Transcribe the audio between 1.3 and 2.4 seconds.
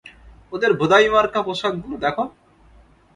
পোশাকগুলো দেখো।